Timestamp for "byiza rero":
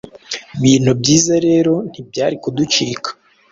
0.99-1.73